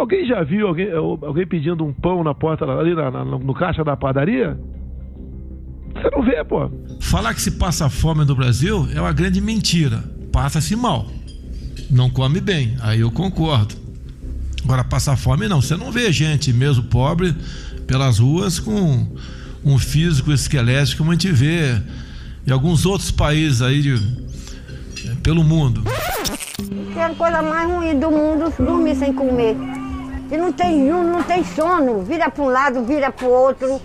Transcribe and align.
Alguém 0.00 0.26
já 0.26 0.42
viu 0.42 0.66
alguém, 0.66 0.90
alguém 0.90 1.46
pedindo 1.46 1.84
um 1.84 1.92
pão 1.92 2.24
na 2.24 2.34
porta 2.34 2.64
ali 2.64 2.94
na, 2.94 3.10
na, 3.10 3.22
no 3.22 3.52
caixa 3.52 3.84
da 3.84 3.94
padaria? 3.94 4.58
Você 5.92 6.10
não 6.10 6.22
vê, 6.22 6.42
pô. 6.42 6.70
Falar 7.02 7.34
que 7.34 7.42
se 7.42 7.50
passa 7.50 7.90
fome 7.90 8.24
no 8.24 8.34
Brasil 8.34 8.88
é 8.94 8.98
uma 8.98 9.12
grande 9.12 9.42
mentira. 9.42 10.02
Passa-se 10.32 10.74
mal. 10.74 11.06
Não 11.90 12.08
come 12.08 12.40
bem. 12.40 12.78
Aí 12.80 13.00
eu 13.00 13.10
concordo. 13.10 13.74
Agora, 14.64 14.82
passar 14.82 15.18
fome 15.18 15.46
não. 15.48 15.60
Você 15.60 15.76
não 15.76 15.92
vê 15.92 16.10
gente, 16.10 16.50
mesmo 16.50 16.84
pobre, 16.84 17.36
pelas 17.86 18.20
ruas 18.20 18.58
com 18.58 19.06
um 19.62 19.78
físico 19.78 20.32
esquelético 20.32 20.98
como 20.98 21.10
a 21.10 21.14
gente 21.14 21.30
vê 21.30 21.78
em 22.46 22.50
alguns 22.50 22.86
outros 22.86 23.10
países 23.10 23.60
aí 23.60 23.82
de, 23.82 23.98
pelo 25.22 25.44
mundo. 25.44 25.82
Que 26.90 26.98
a 26.98 27.10
coisa 27.10 27.42
mais 27.42 27.70
ruim 27.70 28.00
do 28.00 28.10
mundo 28.10 28.50
dormir 28.58 28.96
sem 28.96 29.12
comer. 29.12 29.54
E 30.30 30.36
não 30.36 30.52
tem, 30.52 30.78
não, 30.82 31.02
não 31.02 31.22
tem 31.24 31.44
sono, 31.44 32.02
vira 32.02 32.30
para 32.30 32.44
um 32.44 32.48
lado, 32.48 32.84
vira 32.84 33.10
para 33.10 33.26
o 33.26 33.30
outro. 33.30 33.80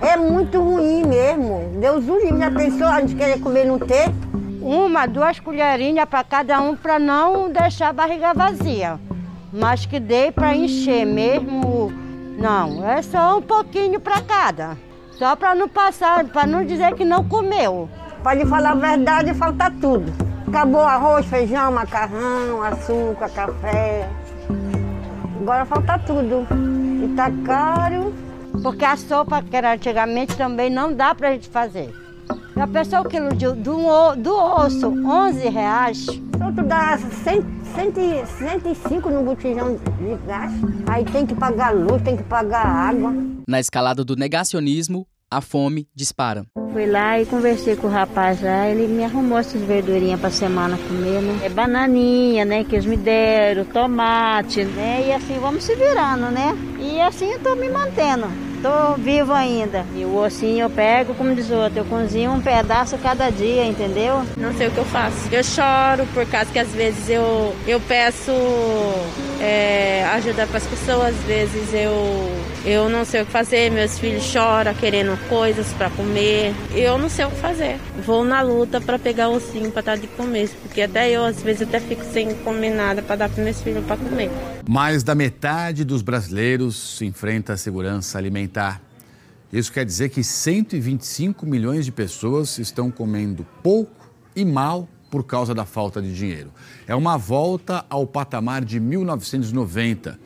É 0.00 0.16
muito 0.16 0.60
ruim 0.60 1.04
mesmo. 1.04 1.78
Deus 1.80 2.08
o 2.08 2.16
livre, 2.18 2.38
já 2.38 2.50
pensou 2.50 2.86
a 2.86 3.00
gente 3.00 3.14
querer 3.14 3.40
comer 3.40 3.64
não 3.64 3.78
ter? 3.78 4.12
Uma, 4.60 5.06
duas 5.06 5.38
colherinhas 5.38 6.08
para 6.08 6.24
cada 6.24 6.60
um 6.60 6.74
para 6.74 6.98
não 6.98 7.50
deixar 7.50 7.90
a 7.90 7.92
barriga 7.92 8.34
vazia. 8.34 8.98
Mas 9.52 9.86
que 9.86 10.00
dê 10.00 10.32
para 10.32 10.56
encher 10.56 11.06
mesmo. 11.06 11.92
Não, 12.36 12.88
é 12.88 13.00
só 13.00 13.38
um 13.38 13.42
pouquinho 13.42 14.00
para 14.00 14.20
cada. 14.20 14.76
Só 15.12 15.36
para 15.36 15.54
não 15.54 15.68
passar, 15.68 16.24
para 16.24 16.44
não 16.44 16.64
dizer 16.64 16.94
que 16.94 17.04
não 17.04 17.22
comeu. 17.22 17.88
Para 18.22 18.34
lhe 18.34 18.46
falar 18.46 18.72
a 18.72 18.74
verdade, 18.74 19.32
falta 19.32 19.70
tudo. 19.70 20.12
Acabou 20.48 20.80
arroz, 20.80 21.24
feijão, 21.26 21.70
macarrão, 21.70 22.62
açúcar, 22.62 23.28
café. 23.28 24.08
Agora 25.44 25.66
falta 25.66 25.98
tudo. 25.98 26.46
E 27.04 27.14
tá 27.14 27.30
caro. 27.44 28.14
Porque 28.62 28.82
a 28.82 28.96
sopa 28.96 29.42
que 29.42 29.54
era 29.54 29.74
antigamente 29.74 30.34
também 30.38 30.70
não 30.70 30.90
dá 30.90 31.14
pra 31.14 31.32
gente 31.32 31.50
fazer. 31.50 31.94
Já 32.56 32.66
pensou 32.66 33.00
o 33.00 33.04
quilo 33.04 33.28
de, 33.28 33.52
do, 33.52 34.16
do 34.16 34.34
osso, 34.34 34.86
11 34.86 35.46
reais? 35.50 36.06
Então 36.34 36.50
tu 36.54 36.62
dá 36.62 36.96
100, 36.96 37.44
100, 37.74 38.24
105 38.24 39.10
no 39.10 39.22
botijão 39.22 39.76
de 39.76 40.26
gás. 40.26 40.50
Aí 40.86 41.04
tem 41.04 41.26
que 41.26 41.34
pagar 41.34 41.74
luz, 41.74 42.00
tem 42.02 42.16
que 42.16 42.22
pagar 42.22 42.64
água. 42.64 43.12
Na 43.46 43.60
escalada 43.60 44.02
do 44.02 44.16
negacionismo, 44.16 45.06
a 45.36 45.40
fome 45.40 45.88
dispara. 45.94 46.44
Fui 46.72 46.86
lá 46.86 47.20
e 47.20 47.26
conversei 47.26 47.76
com 47.76 47.86
o 47.86 47.90
rapaz 47.90 48.40
lá, 48.40 48.68
ele 48.68 48.86
me 48.86 49.04
arrumou 49.04 49.38
essas 49.38 49.62
verdurinhas 49.62 50.20
pra 50.20 50.30
semana 50.30 50.76
comer, 50.76 51.20
né? 51.20 51.40
É 51.44 51.48
bananinha, 51.48 52.44
né, 52.44 52.64
que 52.64 52.74
eles 52.74 52.86
me 52.86 52.96
deram, 52.96 53.64
tomate, 53.64 54.64
né? 54.64 55.04
E 55.06 55.12
assim 55.12 55.38
vamos 55.38 55.64
se 55.64 55.74
virando, 55.74 56.30
né? 56.30 56.56
E 56.80 57.00
assim 57.00 57.30
eu 57.30 57.40
tô 57.40 57.54
me 57.54 57.68
mantendo 57.68 58.26
tô 58.64 58.94
vivo 58.94 59.30
ainda. 59.34 59.84
E 59.94 60.06
o 60.06 60.16
ossinho 60.16 60.62
eu 60.62 60.70
pego, 60.70 61.14
como 61.14 61.34
diz 61.34 61.50
o 61.50 61.54
outro, 61.54 61.80
eu 61.80 61.84
cozinho 61.84 62.32
um 62.32 62.40
pedaço 62.40 62.96
cada 62.96 63.28
dia, 63.28 63.66
entendeu? 63.66 64.22
Não 64.38 64.54
sei 64.54 64.68
o 64.68 64.70
que 64.70 64.78
eu 64.78 64.86
faço. 64.86 65.28
Eu 65.30 65.44
choro 65.44 66.06
por 66.14 66.24
causa 66.24 66.50
que 66.50 66.58
às 66.58 66.70
vezes 66.72 67.10
eu, 67.10 67.54
eu 67.66 67.78
peço 67.80 68.32
é, 69.38 69.63
ajuda 70.14 70.46
para 70.46 70.58
as 70.58 70.66
pessoas, 70.66 71.14
às 71.14 71.24
vezes 71.24 71.74
eu, 71.74 71.92
eu 72.64 72.88
não 72.88 73.04
sei 73.04 73.22
o 73.22 73.26
que 73.26 73.32
fazer, 73.32 73.70
meus 73.70 73.98
filhos 73.98 74.22
choram 74.22 74.72
querendo 74.74 75.16
coisas 75.28 75.66
para 75.72 75.90
comer. 75.90 76.54
Eu 76.74 76.96
não 76.98 77.08
sei 77.08 77.24
o 77.24 77.30
que 77.30 77.36
fazer. 77.36 77.78
Vou 78.04 78.24
na 78.24 78.40
luta 78.40 78.80
para 78.80 78.98
pegar 78.98 79.28
o 79.28 79.36
ossinho 79.36 79.70
para 79.70 79.82
dar 79.82 79.98
de 79.98 80.06
comer, 80.06 80.48
porque 80.62 80.82
até 80.82 81.10
eu 81.10 81.24
às 81.24 81.42
vezes 81.42 81.62
até 81.62 81.80
fico 81.80 82.04
sem 82.04 82.34
comer 82.36 82.70
nada 82.70 83.02
para 83.02 83.16
dar 83.16 83.28
para 83.28 83.42
meus 83.42 83.60
filhos 83.60 83.84
para 83.84 83.96
comer. 83.96 84.30
Mais 84.68 85.02
da 85.02 85.14
metade 85.14 85.84
dos 85.84 86.02
brasileiros 86.02 87.00
enfrenta 87.02 87.54
a 87.54 87.56
segurança 87.56 88.16
alimentar. 88.16 88.80
Isso 89.52 89.72
quer 89.72 89.84
dizer 89.84 90.08
que 90.08 90.24
125 90.24 91.46
milhões 91.46 91.84
de 91.84 91.92
pessoas 91.92 92.58
estão 92.58 92.90
comendo 92.90 93.46
pouco 93.62 94.10
e 94.34 94.44
mal 94.44 94.88
por 95.14 95.22
causa 95.22 95.54
da 95.54 95.64
falta 95.64 96.02
de 96.02 96.12
dinheiro. 96.12 96.50
É 96.88 96.94
uma 96.96 97.16
volta 97.16 97.86
ao 97.88 98.04
patamar 98.04 98.64
de 98.64 98.80
1990. 98.80 100.18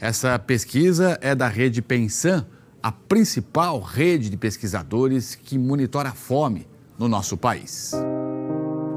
Essa 0.00 0.36
pesquisa 0.40 1.16
é 1.22 1.36
da 1.36 1.46
rede 1.46 1.80
Pensan, 1.80 2.44
a 2.82 2.90
principal 2.90 3.78
rede 3.78 4.28
de 4.28 4.36
pesquisadores 4.36 5.36
que 5.36 5.56
monitora 5.56 6.08
a 6.08 6.12
fome 6.12 6.66
no 6.98 7.06
nosso 7.06 7.36
país. 7.36 7.92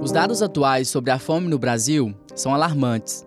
Os 0.02 0.12
dados 0.12 0.42
atuais 0.42 0.90
sobre 0.90 1.12
a 1.12 1.20
fome 1.20 1.48
no 1.48 1.60
Brasil 1.60 2.16
são 2.36 2.52
alarmantes. 2.52 3.24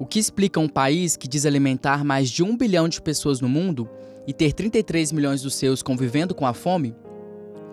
O 0.00 0.06
que 0.06 0.18
explica 0.18 0.58
um 0.58 0.68
país 0.68 1.16
que 1.16 1.28
diz 1.28 1.46
alimentar 1.46 2.04
mais 2.04 2.28
de 2.28 2.42
um 2.42 2.56
bilhão 2.56 2.88
de 2.88 3.00
pessoas 3.00 3.40
no 3.40 3.48
mundo 3.48 3.88
e 4.26 4.32
ter 4.32 4.52
33 4.52 5.12
milhões 5.12 5.42
dos 5.42 5.54
seus 5.54 5.80
convivendo 5.80 6.34
com 6.34 6.44
a 6.44 6.52
fome? 6.52 6.92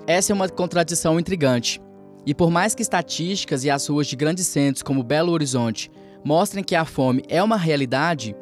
Essa 0.06 0.32
é 0.32 0.36
uma 0.36 0.48
contradição 0.48 1.20
intrigante. 1.20 1.82
E 2.28 2.34
por 2.34 2.52
mais 2.52 2.76
que 2.76 2.82
estatísticas 2.82 3.64
e 3.64 3.70
as 3.70 3.88
ruas 3.88 4.06
de 4.06 4.18
grandes 4.18 4.48
centros 4.48 4.84
como 4.84 5.02
Belo 5.02 5.32
Horizonte 5.32 5.90
mostrem 6.26 6.62
que 6.62 6.76
a 6.76 6.84
fome 6.84 7.24
é 7.30 7.42
uma 7.42 7.56
realidade, 7.56 8.36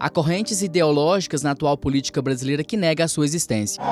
há 0.00 0.08
correntes 0.08 0.62
ideológicas 0.62 1.42
na 1.42 1.50
atual 1.50 1.76
política 1.76 2.22
brasileira 2.22 2.64
que 2.64 2.78
nega 2.78 3.04
a 3.04 3.08
sua 3.08 3.26
existência. 3.26 3.82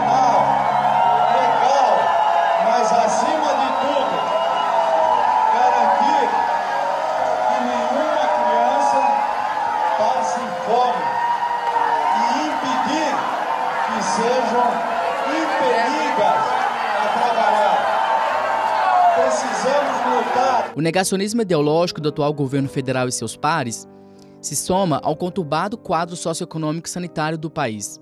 Negacionismo 20.84 21.40
ideológico 21.40 21.98
do 21.98 22.10
atual 22.10 22.34
governo 22.34 22.68
federal 22.68 23.08
e 23.08 23.12
seus 23.12 23.34
pares 23.36 23.88
se 24.40 24.54
soma 24.54 25.00
ao 25.02 25.16
conturbado 25.16 25.78
quadro 25.78 26.14
socioeconômico 26.14 26.86
e 26.86 26.90
sanitário 26.90 27.38
do 27.38 27.50
país. 27.50 27.98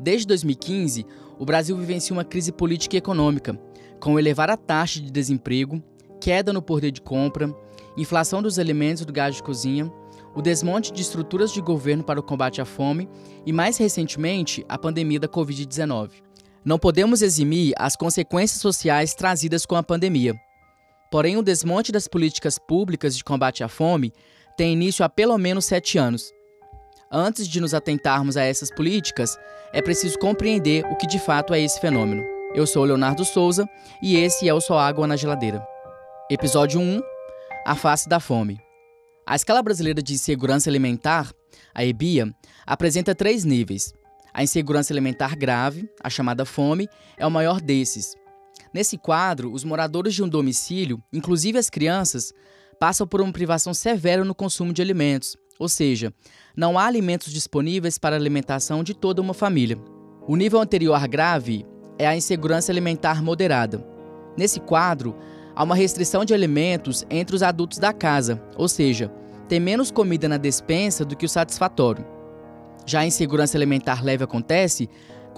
Desde 0.00 0.26
2015, 0.26 1.06
o 1.38 1.44
Brasil 1.44 1.76
vivencia 1.76 2.12
uma 2.12 2.24
crise 2.24 2.50
política 2.50 2.96
e 2.96 2.98
econômica, 2.98 3.56
com 4.00 4.18
elevada 4.18 4.56
taxa 4.56 5.00
de 5.00 5.12
desemprego, 5.12 5.80
queda 6.20 6.52
no 6.52 6.60
poder 6.60 6.90
de 6.90 7.00
compra, 7.00 7.54
inflação 7.96 8.42
dos 8.42 8.58
alimentos 8.58 9.04
do 9.04 9.12
gás 9.12 9.36
de 9.36 9.42
cozinha, 9.42 9.88
o 10.34 10.42
desmonte 10.42 10.92
de 10.92 11.02
estruturas 11.02 11.52
de 11.52 11.60
governo 11.60 12.02
para 12.02 12.18
o 12.18 12.22
combate 12.22 12.60
à 12.60 12.64
fome 12.64 13.08
e, 13.46 13.52
mais 13.52 13.76
recentemente, 13.76 14.66
a 14.68 14.76
pandemia 14.76 15.20
da 15.20 15.28
Covid-19. 15.28 16.10
Não 16.64 16.80
podemos 16.80 17.22
eximir 17.22 17.74
as 17.78 17.94
consequências 17.94 18.60
sociais 18.60 19.14
trazidas 19.14 19.64
com 19.64 19.76
a 19.76 19.84
pandemia. 19.84 20.34
Porém, 21.10 21.36
o 21.36 21.42
desmonte 21.42 21.90
das 21.90 22.06
políticas 22.06 22.58
públicas 22.58 23.16
de 23.16 23.24
combate 23.24 23.64
à 23.64 23.68
fome 23.68 24.12
tem 24.56 24.72
início 24.72 25.04
há 25.04 25.08
pelo 25.08 25.38
menos 25.38 25.64
sete 25.64 25.96
anos. 25.96 26.32
Antes 27.10 27.48
de 27.48 27.60
nos 27.60 27.72
atentarmos 27.72 28.36
a 28.36 28.42
essas 28.42 28.70
políticas, 28.70 29.38
é 29.72 29.80
preciso 29.80 30.18
compreender 30.18 30.84
o 30.86 30.96
que 30.96 31.06
de 31.06 31.18
fato 31.18 31.54
é 31.54 31.60
esse 31.60 31.80
fenômeno. 31.80 32.22
Eu 32.54 32.66
sou 32.66 32.84
Leonardo 32.84 33.24
Souza 33.24 33.66
e 34.02 34.16
esse 34.16 34.48
é 34.48 34.52
o 34.52 34.60
Só 34.60 34.78
Água 34.78 35.06
na 35.06 35.16
Geladeira. 35.16 35.66
Episódio 36.30 36.78
1 36.80 37.00
A 37.66 37.74
Face 37.74 38.08
da 38.08 38.20
Fome. 38.20 38.60
A 39.26 39.36
Escala 39.36 39.62
Brasileira 39.62 40.02
de 40.02 40.18
Segurança 40.18 40.68
Alimentar, 40.68 41.32
a 41.74 41.84
EBIA, 41.84 42.34
apresenta 42.66 43.14
três 43.14 43.44
níveis. 43.44 43.94
A 44.34 44.42
insegurança 44.42 44.92
alimentar 44.92 45.36
grave, 45.36 45.88
a 46.02 46.10
chamada 46.10 46.44
fome, 46.44 46.88
é 47.16 47.26
o 47.26 47.30
maior 47.30 47.60
desses, 47.60 48.14
Nesse 48.72 48.98
quadro, 48.98 49.52
os 49.52 49.64
moradores 49.64 50.14
de 50.14 50.22
um 50.22 50.28
domicílio, 50.28 51.02
inclusive 51.12 51.58
as 51.58 51.70
crianças, 51.70 52.32
passam 52.78 53.06
por 53.06 53.20
uma 53.20 53.32
privação 53.32 53.74
severa 53.74 54.24
no 54.24 54.34
consumo 54.34 54.72
de 54.72 54.82
alimentos, 54.82 55.36
ou 55.58 55.68
seja, 55.68 56.12
não 56.56 56.78
há 56.78 56.84
alimentos 56.84 57.32
disponíveis 57.32 57.98
para 57.98 58.14
a 58.14 58.18
alimentação 58.18 58.84
de 58.84 58.94
toda 58.94 59.20
uma 59.20 59.34
família. 59.34 59.78
O 60.26 60.36
nível 60.36 60.60
anterior 60.60 61.06
grave 61.08 61.66
é 61.98 62.06
a 62.06 62.16
insegurança 62.16 62.70
alimentar 62.70 63.22
moderada. 63.22 63.84
Nesse 64.36 64.60
quadro, 64.60 65.16
há 65.56 65.64
uma 65.64 65.74
restrição 65.74 66.24
de 66.24 66.32
alimentos 66.32 67.04
entre 67.10 67.34
os 67.34 67.42
adultos 67.42 67.78
da 67.78 67.92
casa, 67.92 68.40
ou 68.56 68.68
seja, 68.68 69.10
tem 69.48 69.58
menos 69.58 69.90
comida 69.90 70.28
na 70.28 70.36
despensa 70.36 71.04
do 71.04 71.16
que 71.16 71.26
o 71.26 71.28
satisfatório. 71.28 72.06
Já 72.86 73.00
a 73.00 73.06
insegurança 73.06 73.58
alimentar 73.58 74.04
leve 74.04 74.22
acontece 74.22 74.88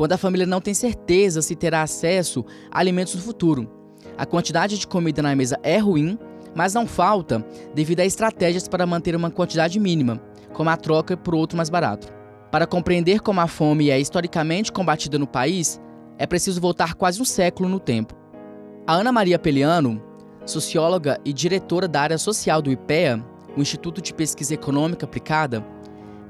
quando 0.01 0.15
a 0.15 0.17
família 0.17 0.47
não 0.47 0.63
tem 0.63 0.73
certeza 0.73 1.43
se 1.43 1.55
terá 1.55 1.83
acesso 1.83 2.43
a 2.71 2.81
alimentos 2.81 3.15
no 3.15 3.21
futuro. 3.21 3.71
A 4.17 4.25
quantidade 4.25 4.79
de 4.79 4.87
comida 4.87 5.21
na 5.21 5.37
mesa 5.37 5.61
é 5.63 5.77
ruim, 5.77 6.19
mas 6.55 6.73
não 6.73 6.87
falta 6.87 7.45
devido 7.75 8.01
a 8.01 8.07
estratégias 8.07 8.67
para 8.67 8.87
manter 8.87 9.15
uma 9.15 9.31
quantidade 9.31 9.79
mínima, 9.79 10.19
como 10.55 10.71
a 10.71 10.77
troca 10.79 11.19
por 11.19 11.35
outro 11.35 11.59
mais 11.59 11.69
barato. 11.69 12.11
Para 12.51 12.67
compreender 12.67 13.21
como 13.21 13.43
a 13.43 13.47
fome 13.47 13.91
é 13.91 14.01
historicamente 14.01 14.73
combatida 14.73 15.19
no 15.19 15.27
país, 15.27 15.79
é 16.17 16.27
preciso 16.27 16.63
voltar 16.63 16.95
quase 16.95 17.21
um 17.21 17.27
século 17.27 17.69
no 17.69 17.79
tempo. 17.79 18.15
A 18.87 18.95
Ana 18.95 19.13
Maria 19.13 19.39
Peliano, 19.39 20.03
socióloga 20.47 21.21
e 21.27 21.31
diretora 21.31 21.87
da 21.87 22.01
área 22.01 22.17
social 22.17 22.63
do 22.63 22.73
IPEA, 22.73 23.23
o 23.55 23.61
Instituto 23.61 24.01
de 24.01 24.15
Pesquisa 24.15 24.55
Econômica 24.55 25.05
Aplicada, 25.05 25.63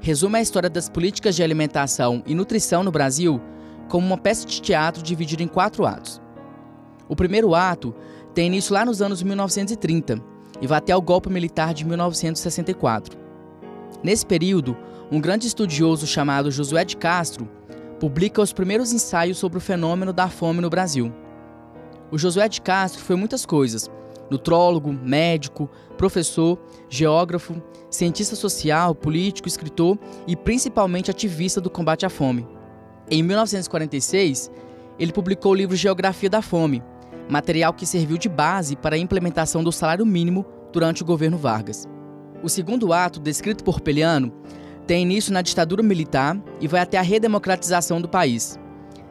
resume 0.01 0.39
a 0.39 0.41
história 0.41 0.69
das 0.69 0.89
políticas 0.89 1.37
de 1.37 1.41
alimentação 1.41 2.21
e 2.27 2.35
nutrição 2.35 2.83
no 2.83 2.91
Brasil 2.91 3.41
como 3.91 4.07
uma 4.07 4.17
peça 4.17 4.47
de 4.47 4.61
teatro 4.61 5.03
dividida 5.03 5.43
em 5.43 5.49
quatro 5.49 5.85
atos. 5.85 6.21
O 7.09 7.15
primeiro 7.15 7.53
ato 7.53 7.93
tem 8.33 8.47
início 8.47 8.73
lá 8.73 8.85
nos 8.85 9.01
anos 9.01 9.21
1930 9.21 10.17
e 10.61 10.65
vai 10.65 10.77
até 10.77 10.95
o 10.95 11.01
golpe 11.01 11.29
militar 11.29 11.73
de 11.73 11.85
1964. 11.85 13.19
Nesse 14.01 14.25
período, 14.25 14.77
um 15.11 15.19
grande 15.19 15.45
estudioso 15.45 16.07
chamado 16.07 16.49
Josué 16.49 16.85
de 16.85 16.95
Castro 16.95 17.49
publica 17.99 18.41
os 18.41 18.53
primeiros 18.53 18.93
ensaios 18.93 19.37
sobre 19.37 19.57
o 19.57 19.61
fenômeno 19.61 20.13
da 20.13 20.29
fome 20.29 20.61
no 20.61 20.69
Brasil. 20.69 21.13
O 22.09 22.17
Josué 22.17 22.47
de 22.47 22.61
Castro 22.61 23.03
foi 23.03 23.17
muitas 23.17 23.45
coisas: 23.45 23.91
nutrólogo, 24.29 24.93
médico, 24.93 25.69
professor, 25.97 26.57
geógrafo, 26.87 27.61
cientista 27.89 28.37
social, 28.37 28.95
político, 28.95 29.49
escritor 29.49 29.99
e 30.25 30.37
principalmente 30.37 31.11
ativista 31.11 31.59
do 31.59 31.69
combate 31.69 32.05
à 32.05 32.09
fome. 32.09 32.47
Em 33.13 33.21
1946, 33.21 34.49
ele 34.97 35.11
publicou 35.11 35.51
o 35.51 35.55
livro 35.55 35.75
Geografia 35.75 36.29
da 36.29 36.41
Fome, 36.41 36.81
material 37.27 37.73
que 37.73 37.85
serviu 37.85 38.17
de 38.17 38.29
base 38.29 38.77
para 38.77 38.95
a 38.95 38.99
implementação 38.99 39.61
do 39.61 39.69
salário 39.69 40.05
mínimo 40.05 40.45
durante 40.71 41.03
o 41.03 41.05
governo 41.05 41.37
Vargas. 41.37 41.85
O 42.41 42.47
segundo 42.47 42.93
ato, 42.93 43.19
descrito 43.19 43.65
por 43.65 43.81
Peliano, 43.81 44.31
tem 44.87 45.01
início 45.01 45.33
na 45.33 45.41
ditadura 45.41 45.83
militar 45.83 46.41
e 46.61 46.69
vai 46.69 46.79
até 46.79 46.97
a 46.97 47.01
redemocratização 47.01 47.99
do 47.99 48.07
país. 48.07 48.57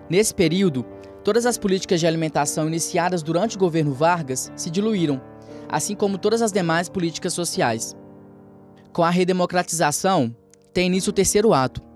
Nesse 0.08 0.34
período, 0.34 0.82
todas 1.22 1.44
as 1.44 1.58
políticas 1.58 2.00
de 2.00 2.06
alimentação 2.06 2.66
iniciadas 2.66 3.22
durante 3.22 3.56
o 3.56 3.60
governo 3.60 3.92
Vargas 3.92 4.50
se 4.56 4.70
diluíram, 4.70 5.20
assim 5.68 5.94
como 5.94 6.16
todas 6.16 6.40
as 6.40 6.52
demais 6.52 6.88
políticas 6.88 7.34
sociais. 7.34 7.94
Com 8.94 9.04
a 9.04 9.10
redemocratização, 9.10 10.34
tem 10.72 10.86
início 10.86 11.10
o 11.10 11.14
terceiro 11.14 11.52
ato. 11.52 11.89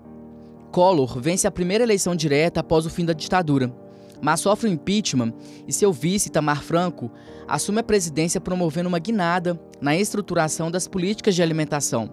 Collor 0.75 1.21
vence 1.21 1.47
a 1.47 1.51
primeira 1.51 1.85
eleição 1.85 2.13
direta 2.13 2.59
após 2.59 2.85
o 2.85 2.89
fim 2.89 3.05
da 3.05 3.13
ditadura, 3.13 3.73
mas 4.21 4.41
sofre 4.41 4.67
o 4.67 4.73
impeachment 4.73 5.33
e 5.65 5.71
seu 5.71 5.93
vice, 5.93 6.29
Tamar 6.29 6.61
Franco, 6.61 7.09
assume 7.47 7.79
a 7.79 7.83
presidência 7.83 8.41
promovendo 8.41 8.89
uma 8.89 8.99
guinada 8.99 9.57
na 9.79 9.95
estruturação 9.95 10.69
das 10.69 10.85
políticas 10.85 11.33
de 11.33 11.41
alimentação. 11.41 12.09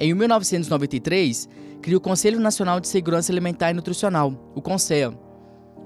Em 0.00 0.14
1993, 0.14 1.50
cria 1.82 1.98
o 1.98 2.00
Conselho 2.00 2.40
Nacional 2.40 2.80
de 2.80 2.88
Segurança 2.88 3.30
Alimentar 3.30 3.72
e 3.72 3.74
Nutricional, 3.74 4.32
o 4.54 4.62
CONSEA, 4.62 5.12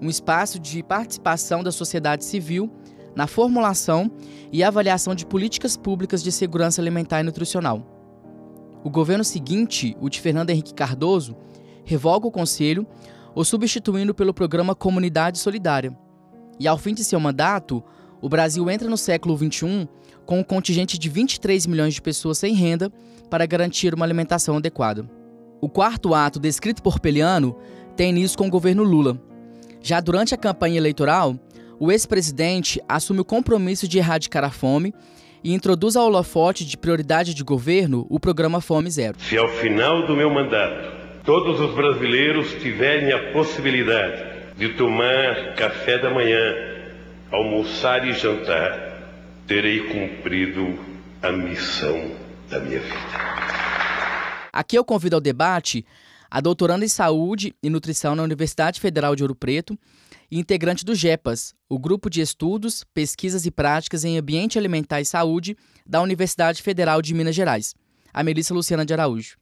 um 0.01 0.09
espaço 0.09 0.61
de 0.61 0.85
participação 0.85 1.61
da 1.61 1.73
sociedade 1.73 2.25
civil 2.25 2.71
na 3.17 3.27
formulação 3.27 4.09
e 4.53 4.63
avaliação 4.63 5.13
de 5.13 5.27
políticas 5.27 5.77
públicas 5.77 6.23
de 6.23 6.31
segurança 6.31 6.81
alimentar 6.81 7.19
e 7.19 7.25
nutricional. 7.25 7.85
O 8.85 8.89
governo 8.89 9.25
seguinte, 9.25 9.97
o 10.01 10.09
de 10.09 10.21
Fernando 10.21 10.51
Henrique 10.51 10.73
Cardoso, 10.73 11.37
revoga 11.85 12.27
o 12.27 12.31
conselho, 12.31 12.87
o 13.35 13.45
substituindo 13.45 14.15
pelo 14.15 14.35
programa 14.35 14.75
Comunidade 14.75 15.39
Solidária. 15.39 15.97
E 16.59 16.69
ao 16.69 16.77
fim 16.77 16.95
de 16.95 17.05
seu 17.05 17.19
mandato, 17.19 17.83
o 18.21 18.29
Brasil 18.29 18.69
entra 18.71 18.89
no 18.89 18.97
século 18.97 19.37
XXI 19.37 19.89
com 20.27 20.41
um 20.41 20.45
contingente 20.45 20.99
de 20.99 21.09
23 21.09 21.67
milhões 21.67 21.95
de 21.95 22.03
pessoas 22.03 22.39
sem 22.39 22.55
renda 22.55 22.93
para 23.31 23.47
garantir 23.47 23.95
uma 23.95 24.05
alimentação 24.05 24.57
adequada. 24.57 25.09
O 25.61 25.69
quarto 25.69 26.15
ato, 26.15 26.39
descrito 26.39 26.83
por 26.83 27.01
Peliano, 27.01 27.57
tem 27.97 28.11
início 28.11 28.37
com 28.37 28.47
o 28.47 28.51
governo 28.51 28.83
Lula. 28.83 29.21
Já 29.81 30.01
durante 30.01 30.35
a 30.35 30.39
campanha 30.39 30.77
eleitoral, 30.77 31.37
o 31.79 31.91
ex-presidente 31.91 32.81
assume 32.89 33.21
o 33.21 33.25
compromisso 33.25 33.89
de 33.89 33.99
erradicar 33.99 34.45
a 34.45 34.51
fome 34.51 34.95
e 35.43 35.55
introduz 35.55 35.97
ao 35.97 36.07
holofote 36.07 36.65
de 36.65 36.77
prioridade 36.77 37.33
de 37.33 37.43
governo 37.43 38.07
o 38.11 38.21
programa 38.21 38.61
Fome 38.61 38.91
Zero. 38.91 39.19
Se 39.19 39.39
ao 39.39 39.49
final 39.49 40.07
do 40.07 40.15
meu 40.15 40.29
mandato 40.31 41.00
todos 41.25 41.61
os 41.61 41.75
brasileiros 41.75 42.53
tiverem 42.63 43.13
a 43.13 43.33
possibilidade 43.33 44.57
de 44.57 44.71
tomar 44.75 45.55
café 45.55 45.99
da 45.99 46.11
manhã, 46.11 46.55
almoçar 47.31 48.07
e 48.07 48.13
jantar, 48.13 49.43
terei 49.47 49.81
cumprido 49.89 50.79
a 51.23 51.33
missão 51.33 52.11
da 52.49 52.61
minha 52.61 52.81
vida. 52.81 53.31
Aqui 54.53 54.77
eu 54.77 54.85
convido 54.85 55.17
ao 55.17 55.21
debate 55.21 55.85
a 56.31 56.41
doutoranda 56.41 56.85
em 56.85 56.89
Saúde 56.89 57.55
e 57.63 57.69
Nutrição 57.69 58.15
na 58.15 58.23
Universidade 58.23 58.81
Federal 58.81 59.17
de 59.17 59.23
Ouro 59.23 59.35
Preto 59.35 59.79
e 60.31 60.39
integrante 60.39 60.85
do 60.85 60.95
GEPAS, 60.95 61.55
o 61.69 61.79
Grupo 61.79 62.09
de 62.09 62.21
Estudos, 62.21 62.85
Pesquisas 62.95 63.47
e 63.47 63.51
Práticas 63.51 64.05
em 64.05 64.17
Ambiente 64.17 64.59
Alimentar 64.59 65.01
e 65.01 65.05
Saúde 65.05 65.57
da 65.85 66.01
Universidade 66.01 66.63
Federal 66.63 67.03
de 67.03 67.15
Minas 67.15 67.35
Gerais, 67.35 67.75
a 68.13 68.23
Melissa 68.23 68.55
Luciana 68.55 68.85
de 68.85 68.93
Araújo. 68.93 69.37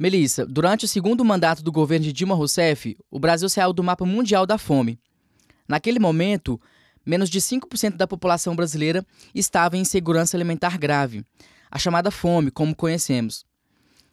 Melissa, 0.00 0.46
durante 0.46 0.86
o 0.86 0.88
segundo 0.88 1.22
mandato 1.22 1.62
do 1.62 1.70
governo 1.70 2.06
de 2.06 2.12
Dilma 2.14 2.34
Rousseff, 2.34 2.96
o 3.10 3.18
Brasil 3.18 3.50
saiu 3.50 3.70
do 3.70 3.84
mapa 3.84 4.06
mundial 4.06 4.46
da 4.46 4.56
fome. 4.56 4.98
Naquele 5.68 5.98
momento, 5.98 6.58
menos 7.04 7.28
de 7.28 7.38
5% 7.38 7.98
da 7.98 8.06
população 8.06 8.56
brasileira 8.56 9.04
estava 9.34 9.76
em 9.76 9.82
insegurança 9.82 10.38
alimentar 10.38 10.78
grave, 10.78 11.22
a 11.70 11.78
chamada 11.78 12.10
fome, 12.10 12.50
como 12.50 12.74
conhecemos. 12.74 13.44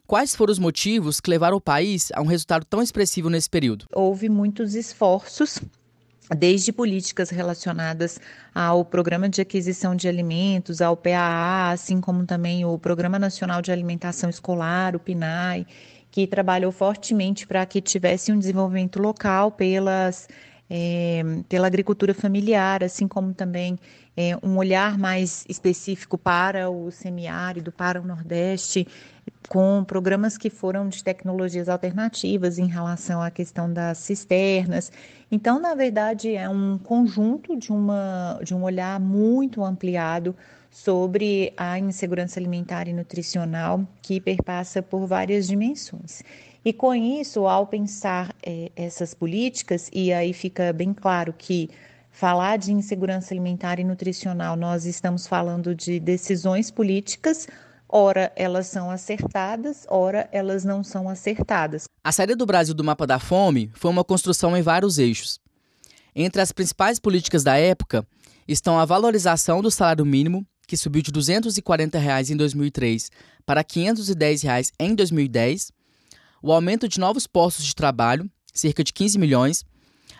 Quais 0.06 0.36
foram 0.36 0.52
os 0.52 0.58
motivos 0.58 1.22
que 1.22 1.30
levaram 1.30 1.56
o 1.56 1.60
país 1.60 2.12
a 2.12 2.20
um 2.20 2.26
resultado 2.26 2.66
tão 2.66 2.82
expressivo 2.82 3.30
nesse 3.30 3.48
período? 3.48 3.86
Houve 3.94 4.28
muitos 4.28 4.74
esforços 4.74 5.58
desde 6.36 6.72
políticas 6.72 7.30
relacionadas 7.30 8.20
ao 8.54 8.84
Programa 8.84 9.28
de 9.28 9.40
Aquisição 9.40 9.94
de 9.94 10.08
Alimentos, 10.08 10.80
ao 10.80 10.96
PAA, 10.96 11.70
assim 11.72 12.00
como 12.00 12.26
também 12.26 12.64
o 12.64 12.78
Programa 12.78 13.18
Nacional 13.18 13.62
de 13.62 13.72
Alimentação 13.72 14.28
Escolar, 14.28 14.94
o 14.94 15.00
PNAE, 15.00 15.66
que 16.10 16.26
trabalhou 16.26 16.72
fortemente 16.72 17.46
para 17.46 17.64
que 17.64 17.80
tivesse 17.80 18.32
um 18.32 18.38
desenvolvimento 18.38 19.00
local 19.00 19.52
pelas 19.52 20.28
é, 20.70 21.22
pela 21.48 21.66
agricultura 21.66 22.12
familiar, 22.12 22.84
assim 22.84 23.08
como 23.08 23.32
também 23.32 23.78
é, 24.16 24.36
um 24.42 24.56
olhar 24.56 24.98
mais 24.98 25.44
específico 25.48 26.18
para 26.18 26.68
o 26.68 26.90
semiárido, 26.90 27.72
para 27.72 28.00
o 28.00 28.04
Nordeste, 28.04 28.86
com 29.48 29.84
programas 29.84 30.36
que 30.36 30.50
foram 30.50 30.88
de 30.88 31.02
tecnologias 31.02 31.68
alternativas 31.68 32.58
em 32.58 32.66
relação 32.66 33.22
à 33.22 33.30
questão 33.30 33.72
das 33.72 33.98
cisternas. 33.98 34.92
Então, 35.30 35.60
na 35.60 35.74
verdade, 35.74 36.34
é 36.34 36.48
um 36.48 36.78
conjunto 36.78 37.56
de, 37.56 37.72
uma, 37.72 38.38
de 38.42 38.54
um 38.54 38.62
olhar 38.62 38.98
muito 39.00 39.64
ampliado 39.64 40.34
sobre 40.70 41.52
a 41.56 41.78
insegurança 41.78 42.38
alimentar 42.38 42.88
e 42.88 42.92
nutricional 42.92 43.86
que 44.02 44.20
perpassa 44.20 44.82
por 44.82 45.06
várias 45.06 45.46
dimensões. 45.46 46.22
E 46.68 46.72
com 46.74 46.94
isso, 46.94 47.46
ao 47.46 47.66
pensar 47.66 48.30
é, 48.44 48.70
essas 48.76 49.14
políticas, 49.14 49.88
e 49.90 50.12
aí 50.12 50.34
fica 50.34 50.70
bem 50.70 50.92
claro 50.92 51.32
que 51.32 51.70
falar 52.10 52.58
de 52.58 52.72
insegurança 52.72 53.32
alimentar 53.32 53.80
e 53.80 53.84
nutricional, 53.84 54.54
nós 54.54 54.84
estamos 54.84 55.26
falando 55.26 55.74
de 55.74 55.98
decisões 55.98 56.70
políticas, 56.70 57.48
ora 57.88 58.30
elas 58.36 58.66
são 58.66 58.90
acertadas, 58.90 59.86
ora 59.88 60.28
elas 60.30 60.62
não 60.62 60.84
são 60.84 61.08
acertadas. 61.08 61.84
A 62.04 62.12
saída 62.12 62.36
do 62.36 62.44
Brasil 62.44 62.74
do 62.74 62.84
mapa 62.84 63.06
da 63.06 63.18
fome 63.18 63.70
foi 63.72 63.90
uma 63.90 64.04
construção 64.04 64.54
em 64.54 64.60
vários 64.60 64.98
eixos. 64.98 65.40
Entre 66.14 66.42
as 66.42 66.52
principais 66.52 66.98
políticas 66.98 67.42
da 67.42 67.56
época 67.56 68.06
estão 68.46 68.78
a 68.78 68.84
valorização 68.84 69.62
do 69.62 69.70
salário 69.70 70.04
mínimo, 70.04 70.46
que 70.66 70.76
subiu 70.76 71.00
de 71.00 71.10
240 71.12 71.98
reais 71.98 72.28
em 72.28 72.36
2003 72.36 73.10
para 73.46 73.64
510 73.64 74.42
reais 74.42 74.70
em 74.78 74.94
2010, 74.94 75.72
o 76.42 76.52
aumento 76.52 76.88
de 76.88 76.98
novos 76.98 77.26
postos 77.26 77.64
de 77.64 77.74
trabalho, 77.74 78.30
cerca 78.52 78.84
de 78.84 78.92
15 78.92 79.18
milhões, 79.18 79.64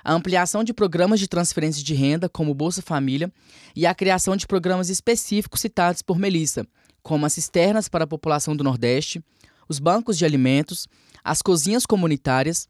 a 0.04 0.12
ampliação 0.12 0.62
de 0.62 0.72
programas 0.72 1.20
de 1.20 1.28
transferência 1.28 1.82
de 1.82 1.94
renda, 1.94 2.28
como 2.28 2.54
Bolsa 2.54 2.80
Família, 2.80 3.32
e 3.74 3.86
a 3.86 3.94
criação 3.94 4.36
de 4.36 4.46
programas 4.46 4.88
específicos 4.88 5.60
citados 5.60 6.02
por 6.02 6.18
Melissa, 6.18 6.66
como 7.02 7.26
as 7.26 7.32
cisternas 7.32 7.88
para 7.88 8.04
a 8.04 8.06
população 8.06 8.56
do 8.56 8.64
Nordeste, 8.64 9.22
os 9.68 9.78
bancos 9.78 10.16
de 10.16 10.24
alimentos, 10.24 10.88
as 11.22 11.42
cozinhas 11.42 11.84
comunitárias, 11.84 12.68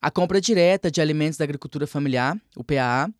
a 0.00 0.10
compra 0.10 0.40
direta 0.40 0.90
de 0.90 1.00
alimentos 1.00 1.38
da 1.38 1.44
agricultura 1.44 1.86
familiar, 1.86 2.36
o 2.56 2.64
PAA, 2.64 3.10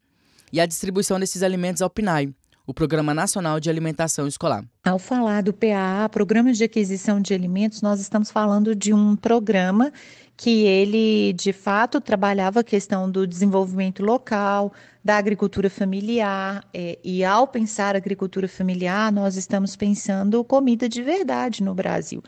e 0.52 0.60
a 0.60 0.66
distribuição 0.66 1.20
desses 1.20 1.42
alimentos 1.42 1.80
ao 1.80 1.90
PNAE, 1.90 2.34
o 2.70 2.74
Programa 2.74 3.12
Nacional 3.12 3.58
de 3.58 3.68
Alimentação 3.68 4.28
Escolar. 4.28 4.64
Ao 4.84 4.96
falar 4.96 5.42
do 5.42 5.52
PAA, 5.52 6.08
Programa 6.08 6.52
de 6.52 6.62
Aquisição 6.62 7.20
de 7.20 7.34
Alimentos, 7.34 7.82
nós 7.82 8.00
estamos 8.00 8.30
falando 8.30 8.76
de 8.76 8.94
um 8.94 9.16
programa 9.16 9.92
que 10.36 10.66
ele, 10.66 11.32
de 11.32 11.52
fato, 11.52 12.00
trabalhava 12.00 12.60
a 12.60 12.64
questão 12.64 13.10
do 13.10 13.26
desenvolvimento 13.26 14.04
local, 14.04 14.72
da 15.04 15.16
agricultura 15.16 15.68
familiar, 15.68 16.64
é, 16.72 16.96
e 17.02 17.24
ao 17.24 17.48
pensar 17.48 17.96
agricultura 17.96 18.46
familiar, 18.46 19.10
nós 19.10 19.36
estamos 19.36 19.74
pensando 19.74 20.44
comida 20.44 20.88
de 20.88 21.02
verdade 21.02 21.64
no 21.64 21.74
Brasil, 21.74 22.22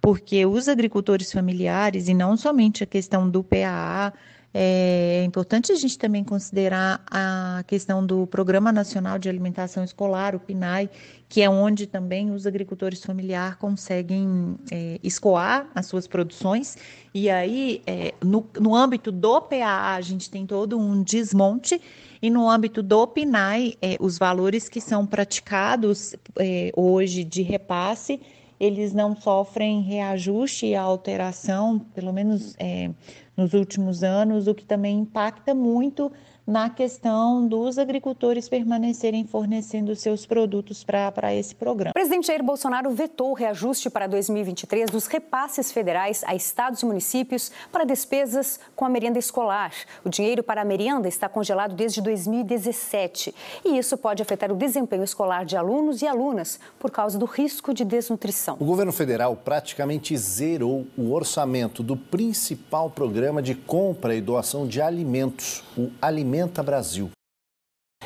porque 0.00 0.46
os 0.46 0.68
agricultores 0.68 1.32
familiares, 1.32 2.06
e 2.06 2.14
não 2.14 2.36
somente 2.36 2.84
a 2.84 2.86
questão 2.86 3.28
do 3.28 3.42
PAA, 3.42 4.12
é 4.52 5.22
importante 5.24 5.70
a 5.72 5.74
gente 5.74 5.98
também 5.98 6.24
considerar 6.24 7.02
a 7.10 7.62
questão 7.66 8.04
do 8.04 8.26
Programa 8.26 8.72
Nacional 8.72 9.18
de 9.18 9.28
Alimentação 9.28 9.84
Escolar, 9.84 10.34
o 10.34 10.40
PNAE, 10.40 10.88
que 11.28 11.42
é 11.42 11.50
onde 11.50 11.86
também 11.86 12.30
os 12.30 12.46
agricultores 12.46 13.04
familiares 13.04 13.56
conseguem 13.56 14.56
é, 14.72 14.98
escoar 15.02 15.68
as 15.74 15.86
suas 15.86 16.06
produções. 16.06 16.78
E 17.12 17.28
aí, 17.28 17.82
é, 17.86 18.14
no, 18.24 18.48
no 18.58 18.74
âmbito 18.74 19.12
do 19.12 19.40
PAA, 19.42 19.94
a 19.94 20.00
gente 20.00 20.30
tem 20.30 20.46
todo 20.46 20.78
um 20.78 21.02
desmonte, 21.02 21.80
e 22.20 22.30
no 22.30 22.48
âmbito 22.48 22.82
do 22.82 23.06
PNAE, 23.06 23.76
é, 23.82 23.96
os 24.00 24.18
valores 24.18 24.68
que 24.68 24.80
são 24.80 25.06
praticados 25.06 26.16
é, 26.38 26.72
hoje 26.74 27.22
de 27.22 27.42
repasse, 27.42 28.20
eles 28.60 28.92
não 28.92 29.14
sofrem 29.14 29.80
reajuste 29.80 30.66
e 30.66 30.74
alteração, 30.74 31.78
pelo 31.94 32.12
menos 32.12 32.54
é, 32.58 32.90
nos 33.36 33.54
últimos 33.54 34.02
anos, 34.02 34.46
o 34.46 34.54
que 34.54 34.64
também 34.64 34.98
impacta 34.98 35.54
muito 35.54 36.10
na 36.48 36.70
questão 36.70 37.46
dos 37.46 37.76
agricultores 37.76 38.48
permanecerem 38.48 39.26
fornecendo 39.26 39.94
seus 39.94 40.24
produtos 40.24 40.82
para 40.82 41.34
esse 41.34 41.54
programa. 41.54 41.90
O 41.90 41.92
presidente 41.92 42.28
Jair 42.28 42.42
Bolsonaro 42.42 42.90
vetou 42.90 43.32
o 43.32 43.34
reajuste 43.34 43.90
para 43.90 44.06
2023 44.06 44.88
dos 44.88 45.06
repasses 45.06 45.70
federais 45.70 46.24
a 46.26 46.34
estados 46.34 46.80
e 46.80 46.86
municípios 46.86 47.52
para 47.70 47.84
despesas 47.84 48.58
com 48.74 48.86
a 48.86 48.88
merenda 48.88 49.18
escolar. 49.18 49.72
O 50.02 50.08
dinheiro 50.08 50.42
para 50.42 50.62
a 50.62 50.64
merenda 50.64 51.06
está 51.06 51.28
congelado 51.28 51.74
desde 51.74 52.00
2017 52.00 53.34
e 53.62 53.76
isso 53.76 53.98
pode 53.98 54.22
afetar 54.22 54.50
o 54.50 54.56
desempenho 54.56 55.04
escolar 55.04 55.44
de 55.44 55.54
alunos 55.54 56.00
e 56.00 56.06
alunas 56.06 56.58
por 56.78 56.90
causa 56.90 57.18
do 57.18 57.26
risco 57.26 57.74
de 57.74 57.84
desnutrição. 57.84 58.56
O 58.58 58.64
governo 58.64 58.92
federal 58.92 59.36
praticamente 59.36 60.16
zerou 60.16 60.86
o 60.96 61.12
orçamento 61.12 61.82
do 61.82 61.94
principal 61.94 62.88
programa 62.88 63.42
de 63.42 63.54
compra 63.54 64.14
e 64.14 64.22
doação 64.22 64.66
de 64.66 64.80
alimentos, 64.80 65.62
o 65.76 65.90
Alimento 66.00 66.37
Alimenta 66.38 66.62
Brasil. 66.62 67.10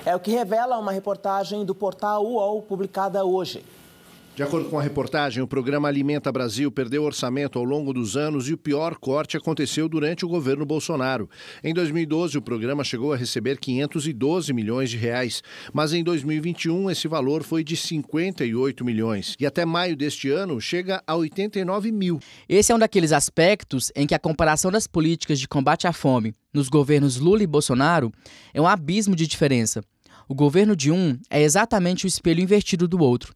É 0.06 0.16
o 0.16 0.20
que 0.20 0.30
revela 0.30 0.78
uma 0.78 0.90
reportagem 0.90 1.66
do 1.66 1.74
portal 1.74 2.24
UOL 2.24 2.62
publicada 2.62 3.22
hoje. 3.26 3.62
De 4.34 4.42
acordo 4.42 4.70
com 4.70 4.78
a 4.78 4.82
reportagem, 4.82 5.42
o 5.42 5.46
programa 5.46 5.88
Alimenta 5.88 6.32
Brasil 6.32 6.72
perdeu 6.72 7.02
orçamento 7.02 7.58
ao 7.58 7.64
longo 7.66 7.92
dos 7.92 8.16
anos 8.16 8.48
e 8.48 8.54
o 8.54 8.56
pior 8.56 8.96
corte 8.96 9.36
aconteceu 9.36 9.90
durante 9.90 10.24
o 10.24 10.28
governo 10.28 10.64
Bolsonaro. 10.64 11.28
Em 11.62 11.74
2012, 11.74 12.38
o 12.38 12.42
programa 12.42 12.82
chegou 12.82 13.12
a 13.12 13.16
receber 13.16 13.58
512 13.58 14.50
milhões 14.54 14.88
de 14.88 14.96
reais, 14.96 15.42
mas 15.70 15.92
em 15.92 16.02
2021 16.02 16.90
esse 16.90 17.06
valor 17.06 17.42
foi 17.42 17.62
de 17.62 17.76
58 17.76 18.82
milhões 18.82 19.36
e 19.38 19.44
até 19.44 19.66
maio 19.66 19.94
deste 19.94 20.30
ano 20.30 20.58
chega 20.62 21.02
a 21.06 21.14
89 21.14 21.92
mil. 21.92 22.18
Esse 22.48 22.72
é 22.72 22.74
um 22.74 22.78
daqueles 22.78 23.12
aspectos 23.12 23.92
em 23.94 24.06
que 24.06 24.14
a 24.14 24.18
comparação 24.18 24.70
das 24.70 24.86
políticas 24.86 25.38
de 25.38 25.46
combate 25.46 25.86
à 25.86 25.92
fome 25.92 26.32
nos 26.54 26.70
governos 26.70 27.18
Lula 27.18 27.42
e 27.42 27.46
Bolsonaro 27.46 28.10
é 28.54 28.60
um 28.62 28.66
abismo 28.66 29.14
de 29.14 29.26
diferença. 29.26 29.82
O 30.26 30.34
governo 30.34 30.74
de 30.74 30.90
um 30.90 31.18
é 31.28 31.42
exatamente 31.42 32.06
o 32.06 32.08
espelho 32.08 32.40
invertido 32.40 32.88
do 32.88 32.98
outro. 32.98 33.34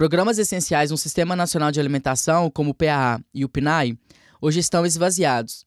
Programas 0.00 0.38
essenciais 0.38 0.90
no 0.90 0.96
Sistema 0.96 1.36
Nacional 1.36 1.70
de 1.70 1.78
Alimentação, 1.78 2.50
como 2.50 2.70
o 2.70 2.74
PAA 2.74 3.20
e 3.34 3.44
o 3.44 3.50
PNAE, 3.50 3.98
hoje 4.40 4.58
estão 4.58 4.86
esvaziados. 4.86 5.66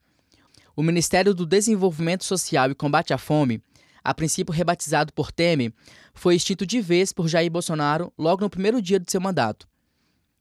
O 0.76 0.82
Ministério 0.82 1.36
do 1.36 1.46
Desenvolvimento 1.46 2.26
Social 2.26 2.72
e 2.72 2.74
Combate 2.74 3.14
à 3.14 3.20
Fome, 3.20 3.62
a 4.04 4.12
princípio 4.12 4.52
rebatizado 4.52 5.14
por 5.14 5.32
Temer, 5.32 5.72
foi 6.16 6.34
extinto 6.34 6.66
de 6.66 6.82
vez 6.82 7.14
por 7.14 7.28
Jair 7.28 7.52
Bolsonaro 7.52 8.12
logo 8.18 8.42
no 8.42 8.50
primeiro 8.50 8.82
dia 8.82 9.00
de 9.00 9.12
seu 9.12 9.22
mandato. 9.22 9.68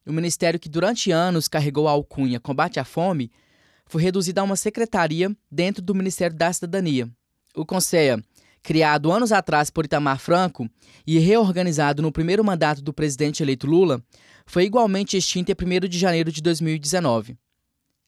O 0.07 0.13
ministério 0.15 0.59
que 0.59 0.71
durante 0.71 1.11
anos 1.11 1.47
carregou 1.47 1.87
a 1.87 1.91
alcunha 1.91 2.41
Combate 2.41 2.81
à 2.81 2.85
Fome 2.85 3.31
foi 3.85 4.01
reduzido 4.01 4.41
a 4.41 4.45
uma 4.45 4.57
secretaria 4.57 5.31
dentro 5.51 5.83
do 5.83 5.95
Ministério 5.95 6.35
da 6.35 6.51
Cidadania. 6.51 7.11
O 7.55 7.67
CONSEA 7.67 8.25
criado 8.63 9.11
anos 9.13 9.33
atrás 9.33 9.71
por 9.71 9.85
Itamar 9.85 10.19
Franco 10.19 10.69
e 11.07 11.19
reorganizado 11.19 12.01
no 12.01 12.13
primeiro 12.13 12.45
mandato 12.45 12.81
do 12.81 12.93
presidente 12.93 13.43
eleito 13.43 13.67
Lula, 13.67 14.03
foi 14.47 14.65
igualmente 14.65 15.17
extinto 15.17 15.51
em 15.51 15.55
1 15.55 15.89
de 15.89 15.99
janeiro 15.99 16.31
de 16.31 16.41
2019. 16.41 17.37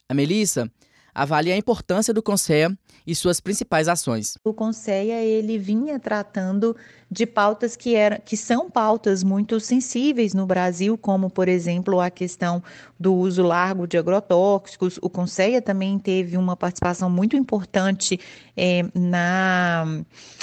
A 0.08 0.14
Melissa 0.14 0.70
avalia 1.14 1.54
a 1.54 1.56
importância 1.56 2.12
do 2.12 2.22
Conselho 2.22 2.76
e 3.06 3.14
suas 3.14 3.38
principais 3.38 3.86
ações. 3.86 4.38
O 4.42 4.52
Conselho 4.54 5.12
ele 5.12 5.58
vinha 5.58 5.98
tratando 5.98 6.74
de 7.10 7.26
pautas 7.26 7.76
que, 7.76 7.94
eram, 7.94 8.18
que 8.24 8.36
são 8.36 8.70
pautas 8.70 9.22
muito 9.22 9.60
sensíveis 9.60 10.34
no 10.34 10.46
Brasil, 10.46 10.98
como, 10.98 11.30
por 11.30 11.48
exemplo, 11.48 12.00
a 12.00 12.10
questão 12.10 12.62
do 12.98 13.14
uso 13.14 13.42
largo 13.42 13.86
de 13.86 13.96
agrotóxicos. 13.96 14.98
O 15.00 15.08
Conselho 15.08 15.60
também 15.62 15.98
teve 15.98 16.36
uma 16.36 16.56
participação 16.56 17.08
muito 17.08 17.36
importante 17.36 18.18
é, 18.56 18.84
na 18.94 19.84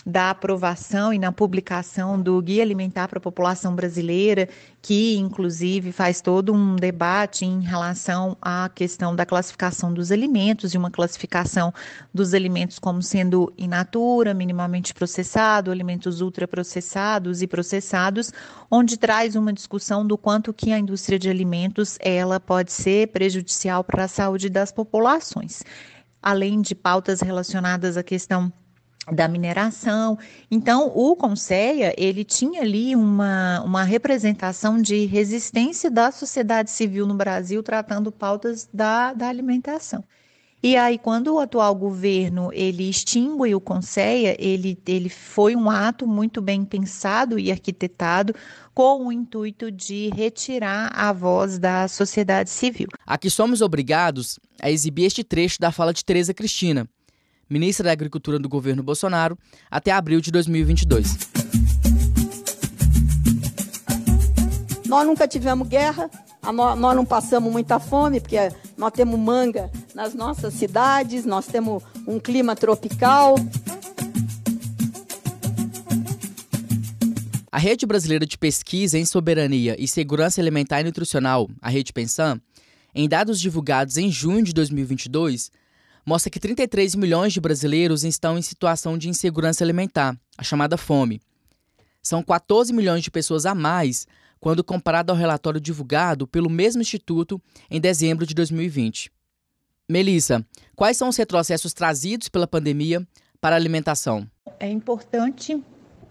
da 0.06 0.32
aprovação 0.32 1.14
e 1.14 1.20
na 1.20 1.32
publicação 1.32 2.20
do 2.20 2.42
Guia 2.42 2.64
Alimentar 2.64 3.08
para 3.08 3.20
a 3.20 3.22
População 3.22 3.76
Brasileira, 3.76 4.50
que 4.82 5.16
inclusive 5.16 5.92
faz 5.92 6.22
todo 6.22 6.52
um 6.52 6.76
debate 6.76 7.46
em 7.46 7.62
relação 7.62 8.36
à 8.42 8.70
questão 8.74 9.16
da 9.16 9.26
classificação 9.26 9.94
dos 9.94 10.12
alimentos 10.12 10.74
e 10.74 10.78
uma 10.78 10.90
classificação 10.90 11.72
dos 12.12 12.34
alimentos 12.34 12.80
como 12.80 13.02
sendo 13.02 13.54
in 13.58 13.68
natura, 13.68 14.34
minimamente 14.34 14.94
processado, 14.94 15.70
alimentos 15.70 16.20
ultraprocessados 16.20 17.44
e 17.44 17.48
processados, 17.48 18.34
onde 18.72 18.98
traz 18.98 19.36
uma 19.36 19.54
discussão 19.54 20.06
do 20.06 20.18
quanto 20.18 20.54
que 20.54 20.72
a 20.74 20.80
indústria 20.80 21.20
de 21.20 21.30
alimentos 21.30 21.98
ela 22.02 22.40
pode 22.40 22.72
ser 22.72 23.10
prejudicial 23.10 23.84
para 23.84 24.06
a 24.06 24.08
saúde 24.08 24.50
das 24.50 24.72
populações. 24.72 25.64
Além 26.24 26.62
de 26.62 26.74
pautas 26.74 27.22
relacionadas 27.22 27.98
à 27.98 28.04
questão 28.04 28.52
da 29.10 29.28
mineração. 29.28 30.18
Então, 30.50 30.92
o 30.94 31.16
Conceia, 31.16 31.94
ele 31.98 32.24
tinha 32.24 32.62
ali 32.62 32.96
uma, 32.96 33.62
uma 33.62 33.84
representação 33.84 34.82
de 34.82 35.06
resistência 35.06 35.90
da 35.90 36.12
sociedade 36.12 36.70
civil 36.70 37.08
no 37.08 37.16
Brasil 37.16 37.64
tratando 37.64 38.12
pautas 38.12 38.70
da, 38.72 39.14
da 39.14 39.28
alimentação. 39.28 40.04
E 40.64 40.78
aí, 40.78 41.00
quando 41.00 41.34
o 41.34 41.40
atual 41.40 41.74
governo 41.74 42.52
ele 42.54 42.88
extingue 42.88 43.56
o 43.56 43.60
Conceia, 43.60 44.36
ele, 44.38 44.78
ele 44.88 45.10
foi 45.10 45.56
um 45.56 45.72
ato 45.72 46.06
muito 46.06 46.40
bem 46.40 46.64
pensado 46.64 47.40
e 47.40 47.52
arquitetado 47.52 48.36
com 48.72 49.08
o 49.08 49.12
intuito 49.12 49.72
de 49.72 50.12
retirar 50.14 50.92
a 50.94 51.12
voz 51.12 51.58
da 51.58 51.88
sociedade 51.88 52.52
civil. 52.52 52.90
Aqui 53.08 53.28
somos 53.28 53.60
obrigados 53.60 54.40
a 54.62 54.70
exibir 54.70 55.06
este 55.06 55.24
trecho 55.24 55.60
da 55.60 55.72
fala 55.72 55.92
de 55.92 56.06
Tereza 56.06 56.32
Cristina, 56.32 56.88
ministra 57.52 57.84
da 57.84 57.92
Agricultura 57.92 58.40
do 58.40 58.48
governo 58.48 58.82
Bolsonaro, 58.82 59.38
até 59.70 59.92
abril 59.92 60.22
de 60.22 60.32
2022. 60.32 61.18
Nós 64.88 65.06
nunca 65.06 65.28
tivemos 65.28 65.68
guerra, 65.68 66.10
nós 66.54 66.96
não 66.96 67.06
passamos 67.06 67.52
muita 67.52 67.78
fome, 67.78 68.22
porque 68.22 68.38
nós 68.78 68.92
temos 68.94 69.20
manga 69.20 69.70
nas 69.94 70.14
nossas 70.14 70.54
cidades, 70.54 71.26
nós 71.26 71.46
temos 71.46 71.84
um 72.08 72.20
clima 72.20 72.56
tropical. 72.56 73.36
A 77.52 77.58
Rede 77.58 77.86
Brasileira 77.86 78.26
de 78.26 78.38
Pesquisa 78.38 78.98
em 78.98 79.04
Soberania 79.04 79.76
e 79.78 79.88
Segurança 79.90 80.40
Alimentar 80.40 80.80
e 80.80 80.86
Nutricional, 80.86 81.50
a 81.62 81.70
Rede 81.70 81.92
Pensam, 81.92 82.40
em 82.96 83.10
dados 83.10 83.42
divulgados 83.42 83.98
em 83.98 84.10
junho 84.10 84.44
de 84.44 84.54
2022, 84.54 85.52
mostra 86.06 86.30
que 86.30 86.40
33 86.40 86.96
milhões 86.96 87.34
de 87.34 87.42
brasileiros 87.42 88.04
estão 88.04 88.38
em 88.38 88.42
situação 88.42 88.98
de 88.98 89.10
insegurança 89.10 89.64
alimentar, 89.64 90.18
a 90.38 90.44
chamada 90.44 90.78
fome. 90.78 91.22
São 92.02 92.24
14 92.24 92.74
milhões 92.74 93.04
de 93.04 93.12
pessoas 93.12 93.46
a 93.46 93.54
mais 93.54 94.08
quando 94.40 94.64
comparado 94.64 95.12
ao 95.12 95.18
relatório 95.18 95.62
divulgado 95.62 96.28
pelo 96.28 96.50
mesmo 96.50 96.82
instituto 96.82 97.40
em 97.70 97.80
dezembro 97.80 98.26
de 98.26 98.34
2020. 98.34 99.12
Melissa, 99.88 100.46
quais 100.76 100.98
são 100.98 101.10
os 101.10 101.18
retrocessos 101.18 101.74
trazidos 101.74 102.28
pela 102.28 102.48
pandemia 102.48 103.06
para 103.40 103.56
a 103.56 103.60
alimentação? 103.60 104.28
É 104.60 104.70
importante 104.70 105.62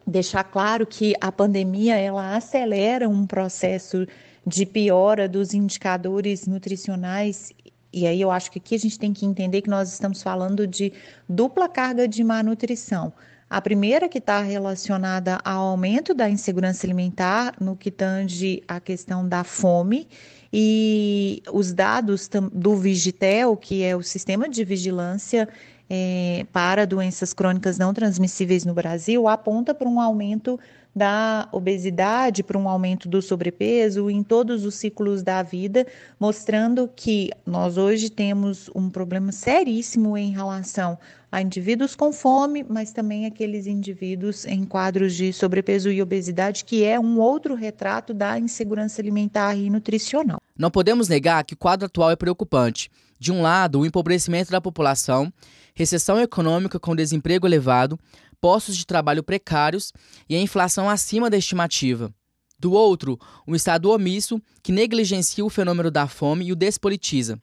deixar 0.07 0.45
claro 0.45 0.87
que 0.87 1.15
a 1.21 1.33
pandemia 1.33 1.97
ela 1.97 2.37
acelera 2.37 3.09
um 3.09 3.27
processo 3.27 4.07
de 4.47 4.65
piora 4.65 5.29
dos 5.29 5.55
indicadores 5.55 6.47
nutricionais 6.47 7.53
e 7.93 8.07
aí 8.07 8.21
eu 8.21 8.31
acho 8.31 8.51
que 8.51 8.59
aqui 8.59 8.75
a 8.75 8.79
gente 8.79 8.99
tem 8.99 9.13
que 9.13 9.27
entender 9.27 9.63
que 9.63 9.71
nós 9.71 9.93
estamos 9.93 10.23
falando 10.23 10.67
de 10.67 10.93
dupla 11.29 11.69
carga 11.69 12.07
de 12.07 12.23
má 12.23 12.43
nutrição. 12.43 13.13
A 13.49 13.61
primeira 13.61 14.09
que 14.09 14.19
está 14.19 14.41
relacionada 14.41 15.41
ao 15.45 15.71
aumento 15.71 16.15
da 16.15 16.31
insegurança 16.31 16.87
alimentar, 16.87 17.55
no 17.61 17.75
que 17.77 17.91
tange 17.91 18.63
a 18.69 18.79
questão 18.79 19.29
da 19.29 19.43
fome, 19.43 20.07
e 20.53 21.43
os 21.53 21.73
dados 21.73 22.29
do 22.53 22.77
Vigitel, 22.77 23.57
que 23.57 23.83
é 23.83 23.97
o 23.97 24.03
sistema 24.03 24.49
de 24.49 24.65
vigilância 24.65 25.49
é, 25.89 26.47
para 26.53 26.87
doenças 26.87 27.33
crônicas 27.33 27.77
não 27.77 27.93
transmissíveis 27.93 28.65
no 28.65 28.73
Brasil, 28.73 29.27
aponta 29.27 29.75
para 29.75 29.89
um 29.89 30.01
aumento 30.01 30.59
da 30.95 31.49
obesidade 31.53 32.43
para 32.43 32.59
um 32.59 32.69
aumento 32.69 33.09
do 33.09 33.23
sobrepeso 33.23 34.11
em 34.11 34.23
todos 34.23 34.65
os 34.65 34.75
ciclos 34.75 35.23
da 35.23 35.43
vida, 35.43 35.87
mostrando 36.19 36.91
que 36.95 37.31
nós 37.47 37.77
hoje 37.77 38.11
temos 38.11 38.71
um 38.75 38.91
problema 38.91 39.33
seríssimo 39.33 40.17
em 40.17 40.33
relação 40.33 40.99
a 41.31 41.41
indivíduos 41.41 41.95
com 41.95 42.13
fome, 42.13 42.65
mas 42.69 42.93
também 42.93 43.25
aqueles 43.25 43.67
indivíduos 43.67 44.45
em 44.45 44.65
quadros 44.65 45.15
de 45.15 45.33
sobrepeso 45.33 45.91
e 45.91 46.03
obesidade, 46.03 46.65
que 46.65 46.85
é 46.85 46.99
um 46.99 47.21
outro 47.21 47.55
retrato 47.55 48.13
da 48.13 48.39
insegurança 48.39 49.01
alimentar 49.01 49.55
e 49.55 49.71
nutricional. 49.71 50.41
Não 50.59 50.71
podemos 50.71 51.09
negar 51.09 51.45
que 51.45 51.55
o 51.55 51.57
quadro 51.57 51.87
atual 51.87 52.11
é 52.11 52.17
preocupante. 52.17 52.91
De 53.19 53.31
um 53.31 53.43
lado, 53.43 53.81
o 53.81 53.87
empobrecimento 53.87 54.51
da 54.51 54.61
população, 54.61 55.33
recessão 55.75 56.19
econômica 56.21 56.81
com 56.81 56.97
desemprego 56.97 57.47
elevado, 57.47 57.99
postos 58.41 58.77
de 58.77 58.87
trabalho 58.87 59.23
precários 59.23 59.93
e 60.29 60.35
a 60.35 60.41
inflação 60.41 60.89
acima 60.89 61.29
da 61.29 61.37
estimativa. 61.37 62.13
Do 62.59 62.73
outro, 62.73 63.19
um 63.47 63.55
Estado 63.55 63.91
omisso 63.91 64.41
que 64.63 64.73
negligencia 64.73 65.45
o 65.45 65.51
fenômeno 65.51 65.91
da 65.91 66.07
fome 66.07 66.47
e 66.47 66.53
o 66.53 66.57
despolitiza. 66.57 67.41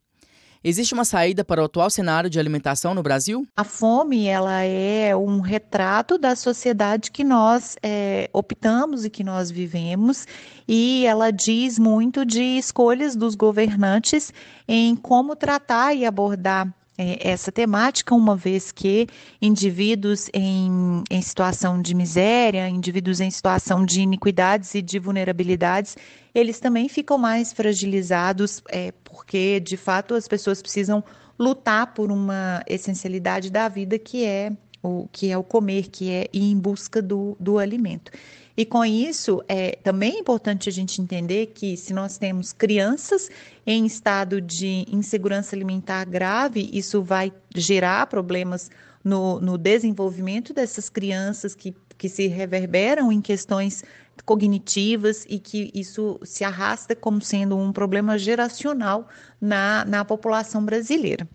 Existe 0.63 0.94
uma 0.94 1.06
saída 1.06 1.46
para 1.46 1.62
o 1.62 1.66
atual 1.66 1.89
cenário 1.89 2.30
de 2.30 2.39
alimentação 2.39 2.94
no 2.94 3.04
Brasil? 3.04 3.48
A 3.56 3.63
fome 3.63 4.25
ela 4.25 4.62
é 4.63 5.16
um 5.16 5.39
retrato 5.39 6.18
da 6.18 6.36
sociedade 6.36 7.12
que 7.12 7.24
nós 7.24 7.77
é, 7.82 8.30
optamos 8.34 9.06
e 9.06 9.10
que 9.10 9.24
nós 9.24 9.50
vivemos, 9.51 10.25
e 10.68 11.06
ela 11.06 11.32
diz 11.32 11.77
muito 11.80 12.25
de 12.25 12.42
escolhas 12.42 13.16
dos 13.16 13.36
governantes 13.36 14.34
em 14.68 14.96
como 14.96 15.36
tratar 15.36 15.94
e 15.94 16.06
abordar 16.06 16.74
é, 16.98 17.30
essa 17.30 17.51
temática, 17.51 18.16
uma 18.16 18.36
vez 18.36 18.72
que 18.72 19.08
indivíduos 19.42 20.30
em, 20.34 21.04
em 21.10 21.22
situação 21.22 21.82
de 21.82 21.94
miséria, 21.94 22.68
indivíduos 22.68 23.20
em 23.20 23.30
situação 23.30 23.86
de 23.86 24.01
iniquidades 24.01 24.74
e 24.74 24.82
de 24.82 24.98
vulnerabilidades, 24.98 25.96
eles 26.34 26.60
também 26.60 26.89
ficam 26.89 27.18
mais 27.18 27.54
fragilizados, 27.54 28.63
é, 28.70 28.92
porque 29.04 29.60
de 29.60 29.77
fato 29.77 30.16
as 30.16 30.27
pessoas 30.27 30.62
precisam 30.62 31.04
lutar 31.38 31.94
por 31.94 32.12
uma 32.12 32.63
essencialidade 32.68 33.51
da 33.51 33.68
vida 33.70 34.00
que 34.00 34.25
é 34.25 34.51
o 34.82 35.08
que 35.12 35.32
é 35.32 35.38
o 35.38 35.44
comer, 35.44 35.89
que 35.89 36.10
é 36.10 36.27
ir 36.32 36.51
em 36.51 36.58
busca 36.58 37.01
do, 37.01 37.36
do 37.39 37.60
alimento. 37.60 38.12
E 38.58 38.66
com 38.66 38.84
isso, 38.84 39.44
é 39.48 39.78
também 39.84 40.16
é 40.16 40.20
importante 40.20 40.68
a 40.68 40.72
gente 40.72 41.00
entender 41.00 41.52
que 41.54 41.78
se 41.78 41.94
nós 41.94 42.18
temos 42.18 42.52
crianças 42.52 43.30
em 43.64 43.86
estado 43.86 44.42
de 44.42 44.84
insegurança 44.92 45.56
alimentar 45.56 46.04
grave, 46.06 46.68
isso 46.74 47.04
vai 47.04 47.32
gerar 47.56 48.08
problemas 48.08 48.72
no, 49.04 49.40
no 49.40 49.60
desenvolvimento 49.60 50.56
dessas 50.56 50.90
crianças 50.90 51.54
que, 51.54 51.76
que 52.00 52.10
se 52.10 52.26
reverberam 52.26 53.12
em 53.12 53.22
questões 53.22 53.84
cognitivas 54.26 55.24
e 55.30 55.38
que 55.38 55.70
isso 55.72 56.20
se 56.24 56.44
arrasta 56.44 56.96
como 56.96 57.22
sendo 57.22 57.56
um 57.56 57.72
problema 57.72 58.18
geracional 58.18 59.08
na, 59.40 59.86
na 59.86 60.04
população 60.04 60.66
brasileira. 60.66 61.30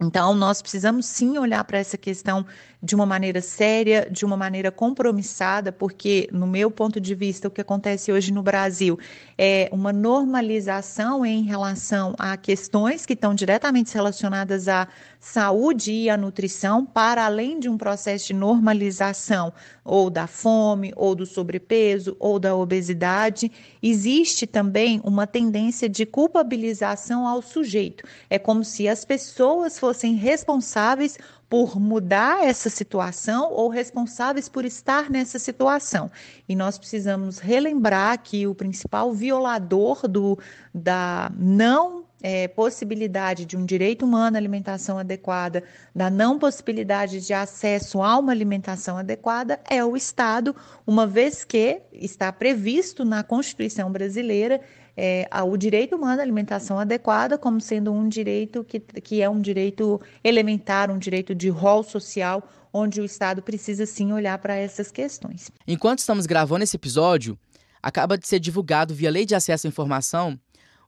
Então, 0.00 0.34
nós 0.34 0.60
precisamos 0.60 1.06
sim 1.06 1.38
olhar 1.38 1.62
para 1.64 1.78
essa 1.78 1.96
questão 1.96 2.44
de 2.82 2.96
uma 2.96 3.06
maneira 3.06 3.40
séria, 3.40 4.08
de 4.10 4.24
uma 4.24 4.36
maneira 4.36 4.72
compromissada, 4.72 5.70
porque, 5.70 6.28
no 6.32 6.48
meu 6.48 6.68
ponto 6.68 7.00
de 7.00 7.14
vista, 7.14 7.46
o 7.46 7.50
que 7.50 7.60
acontece 7.60 8.10
hoje 8.10 8.32
no 8.32 8.42
Brasil 8.42 8.98
é 9.38 9.68
uma 9.70 9.92
normalização 9.92 11.24
em 11.24 11.44
relação 11.44 12.14
a 12.18 12.36
questões 12.36 13.06
que 13.06 13.12
estão 13.12 13.34
diretamente 13.34 13.94
relacionadas 13.94 14.66
à 14.66 14.88
saúde 15.20 15.92
e 15.92 16.10
à 16.10 16.16
nutrição, 16.16 16.84
para 16.84 17.24
além 17.24 17.60
de 17.60 17.68
um 17.68 17.78
processo 17.78 18.26
de 18.26 18.34
normalização 18.34 19.52
ou 19.84 20.10
da 20.10 20.26
fome, 20.26 20.92
ou 20.96 21.14
do 21.14 21.24
sobrepeso, 21.24 22.16
ou 22.18 22.40
da 22.40 22.54
obesidade. 22.56 23.50
Existe 23.80 24.46
também 24.46 25.00
uma 25.04 25.26
tendência 25.26 25.88
de 25.88 26.04
culpabilização 26.04 27.26
ao 27.26 27.40
sujeito. 27.40 28.04
É 28.28 28.38
como 28.38 28.64
se 28.64 28.88
as 28.88 29.04
pessoas 29.04 29.78
fossem 29.78 30.14
responsáveis 30.14 31.16
por 31.52 31.78
mudar 31.78 32.46
essa 32.46 32.70
situação 32.70 33.52
ou 33.52 33.68
responsáveis 33.68 34.48
por 34.48 34.64
estar 34.64 35.10
nessa 35.10 35.38
situação. 35.38 36.10
E 36.48 36.56
nós 36.56 36.78
precisamos 36.78 37.38
relembrar 37.38 38.22
que 38.22 38.46
o 38.46 38.54
principal 38.54 39.12
violador 39.12 40.08
do, 40.08 40.38
da 40.72 41.30
não 41.36 42.06
é, 42.22 42.48
possibilidade 42.48 43.44
de 43.44 43.54
um 43.54 43.66
direito 43.66 44.06
humano 44.06 44.34
à 44.34 44.40
alimentação 44.40 44.96
adequada, 44.96 45.62
da 45.94 46.08
não 46.08 46.38
possibilidade 46.38 47.20
de 47.20 47.34
acesso 47.34 48.00
a 48.00 48.16
uma 48.16 48.32
alimentação 48.32 48.96
adequada, 48.96 49.60
é 49.68 49.84
o 49.84 49.94
Estado, 49.94 50.56
uma 50.86 51.06
vez 51.06 51.44
que 51.44 51.82
está 51.92 52.32
previsto 52.32 53.04
na 53.04 53.22
Constituição 53.22 53.92
brasileira 53.92 54.58
é, 54.96 55.28
o 55.44 55.56
direito 55.56 55.96
humano 55.96 56.20
à 56.20 56.22
alimentação 56.22 56.78
adequada 56.78 57.38
como 57.38 57.60
sendo 57.60 57.92
um 57.92 58.08
direito 58.08 58.62
que, 58.64 58.80
que 58.80 59.22
é 59.22 59.28
um 59.28 59.40
direito 59.40 60.00
elementar, 60.22 60.90
um 60.90 60.98
direito 60.98 61.34
de 61.34 61.48
rol 61.48 61.82
social, 61.82 62.46
onde 62.72 63.00
o 63.00 63.04
Estado 63.04 63.42
precisa 63.42 63.86
sim 63.86 64.12
olhar 64.12 64.38
para 64.38 64.54
essas 64.54 64.90
questões. 64.90 65.50
Enquanto 65.66 66.00
estamos 66.00 66.26
gravando 66.26 66.64
esse 66.64 66.76
episódio, 66.76 67.38
acaba 67.82 68.16
de 68.16 68.26
ser 68.26 68.38
divulgado 68.38 68.94
via 68.94 69.10
Lei 69.10 69.24
de 69.24 69.34
Acesso 69.34 69.66
à 69.66 69.68
Informação 69.68 70.38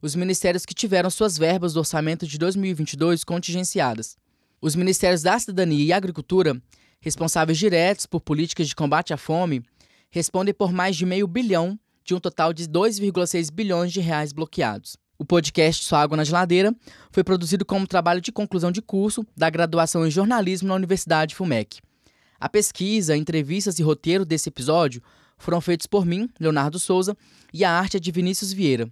os 0.05 0.15
ministérios 0.15 0.67
que 0.67 0.75
tiveram 0.75 1.09
suas 1.09 1.39
verbas 1.39 1.73
do 1.73 1.79
orçamento 1.79 2.27
de 2.27 2.37
2022 2.37 3.25
contingenciadas. 3.25 4.19
Os 4.61 4.77
ministérios 4.77 5.23
da 5.23 5.39
Cidadania 5.39 5.83
e 5.83 5.95
Agricultura, 5.95 6.61
responsáveis 7.01 7.57
diretos 7.57 8.05
por 8.05 8.21
políticas 8.21 8.69
de 8.69 8.77
combate 8.77 9.15
à 9.15 9.17
fome, 9.17 9.63
respondem 10.11 10.53
por 10.53 10.73
mais 10.73 10.95
de 10.95 11.07
meio 11.07 11.27
bilhão 11.27 11.79
de 12.05 12.15
um 12.15 12.21
total 12.21 12.53
de 12.53 12.69
2,6 12.69 13.51
bilhões 13.51 13.93
de 13.93 14.01
reais 14.01 14.33
bloqueados. 14.33 14.97
O 15.19 15.25
podcast 15.25 15.85
Só 15.85 15.97
Água 15.97 16.17
na 16.17 16.25
Geladeira 16.25 16.75
foi 17.11 17.25
produzido 17.25 17.65
como 17.65 17.87
trabalho 17.87 18.21
de 18.21 18.31
conclusão 18.31 18.71
de 18.71 18.83
curso 18.83 19.25
da 19.37 19.49
graduação 19.49 20.07
em 20.07 20.11
jornalismo 20.11 20.69
na 20.69 20.75
Universidade 20.75 21.35
FUMEC. 21.35 21.81
A 22.39 22.49
pesquisa, 22.49 23.17
entrevistas 23.17 23.79
e 23.79 23.83
roteiro 23.83 24.25
desse 24.25 24.49
episódio 24.49 25.03
foram 25.39 25.61
feitos 25.61 25.87
por 25.87 26.05
mim, 26.05 26.29
Leonardo 26.39 26.79
Souza, 26.79 27.17
e 27.53 27.65
a 27.65 27.71
arte 27.71 27.97
é 27.97 28.01
de 28.01 28.11
Vinícius 28.11 28.53
Vieira. 28.53 28.89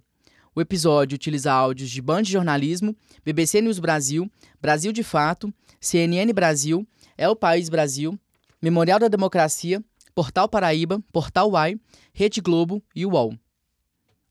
O 0.55 0.61
episódio 0.61 1.15
utiliza 1.15 1.51
áudios 1.51 1.89
de 1.89 2.01
Band 2.01 2.23
Jornalismo, 2.23 2.95
BBC 3.25 3.61
News 3.61 3.79
Brasil, 3.79 4.31
Brasil 4.61 4.91
de 4.91 5.03
Fato, 5.03 5.53
CNN 5.79 6.31
Brasil, 6.33 6.87
É 7.17 7.27
o 7.27 7.35
País 7.35 7.69
Brasil, 7.69 8.17
Memorial 8.61 8.97
da 8.97 9.07
Democracia, 9.07 9.83
Portal 10.13 10.47
Paraíba, 10.47 11.01
Portal 11.11 11.51
Uai, 11.51 11.75
Rede 12.13 12.41
Globo 12.41 12.83
e 12.95 13.05
UOL. 13.05 13.37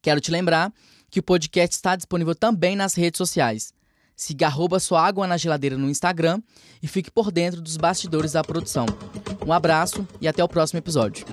Quero 0.01 0.21
te 0.21 0.31
lembrar 0.31 0.73
que 1.11 1.21
o 1.21 1.23
podcast 1.23 1.77
está 1.77 1.95
disponível 1.95 2.35
também 2.35 2.75
nas 2.75 2.95
redes 2.95 3.19
sociais. 3.19 3.73
Siga 4.17 4.47
arroba 4.47 4.79
sua 4.79 5.05
água 5.05 5.27
na 5.27 5.37
geladeira 5.37 5.77
no 5.77 5.91
Instagram 5.91 6.41
e 6.83 6.87
fique 6.87 7.11
por 7.11 7.33
dentro 7.33 7.61
dos 7.61 7.77
bastidores 7.77 8.33
da 8.33 8.43
produção. 8.43 8.87
Um 9.47 9.53
abraço 9.53 10.07
e 10.21 10.29
até 10.29 10.43
o 10.43 10.49
próximo 10.49 10.79
episódio. 10.79 11.25